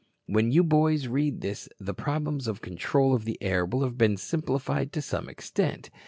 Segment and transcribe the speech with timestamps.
[0.25, 4.17] When you boys read this the problems of control of the air will have been
[4.17, 5.91] simplified to some extent.